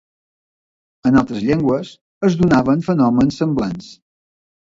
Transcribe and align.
En 1.09 1.19
altres 1.21 1.43
llengües 1.49 1.91
es 2.29 2.37
donaven 2.41 2.83
fenòmens 2.87 3.39
semblants. 3.43 3.93